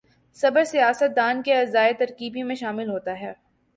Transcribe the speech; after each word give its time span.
صبر 0.35 0.63
سیاست 0.63 1.15
دان 1.15 1.41
کے 1.41 1.53
اجزائے 1.53 1.93
ترکیبی 1.93 2.43
میں 2.43 2.55
شامل 2.55 2.89
ہوتا 2.89 3.19
ہے۔ 3.19 3.33